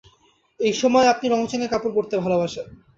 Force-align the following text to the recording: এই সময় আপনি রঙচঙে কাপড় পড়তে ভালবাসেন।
এই 0.59 0.73
সময় 0.81 1.07
আপনি 1.13 1.25
রঙচঙে 1.27 1.67
কাপড় 1.69 1.93
পড়তে 1.95 2.15
ভালবাসেন। 2.23 2.67